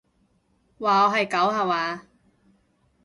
[0.79, 2.07] 話我係狗吓話？